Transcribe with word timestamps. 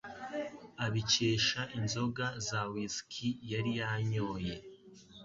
abikesha 0.85 1.61
inzoga 1.77 2.25
za 2.47 2.61
Whiskey 2.71 3.31
yari 3.51 3.71
yanyoye. 3.81 4.55